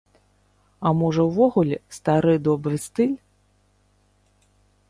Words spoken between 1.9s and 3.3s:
стары добры стыль?